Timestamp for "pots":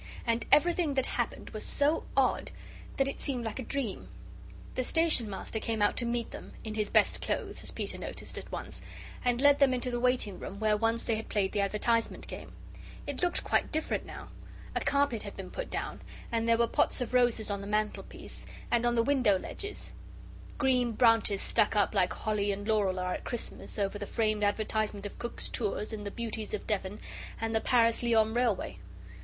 16.65-16.99